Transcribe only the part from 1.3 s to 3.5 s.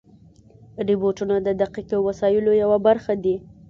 د دقیقو وسایلو یوه برخه دي.